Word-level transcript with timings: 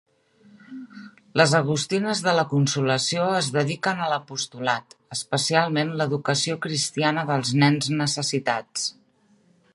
Les 1.41 1.51
Agustines 1.59 2.21
de 2.27 2.33
la 2.39 2.45
Consolació 2.53 3.27
es 3.41 3.49
dediquen 3.59 4.01
a 4.05 4.09
l'apostolat, 4.13 4.97
especialment 5.19 5.95
l'educació 6.01 6.59
cristiana 6.67 7.29
dels 7.33 7.53
nens 7.67 7.93
necessitats. 8.03 8.89